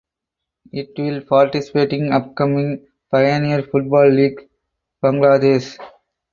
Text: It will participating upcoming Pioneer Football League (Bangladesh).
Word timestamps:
It 0.73 0.97
will 0.97 1.21
participating 1.21 2.11
upcoming 2.11 2.87
Pioneer 3.11 3.61
Football 3.61 4.09
League 4.09 4.49
(Bangladesh). 5.03 5.77